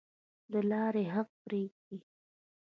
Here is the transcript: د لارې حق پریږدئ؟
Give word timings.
د 0.51 0.53
لارې 0.69 1.03
حق 1.13 1.29
پریږدئ؟ 1.43 1.99